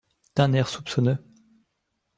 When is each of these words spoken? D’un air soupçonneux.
D’un 0.35 0.53
air 0.53 0.67
soupçonneux. 0.67 1.19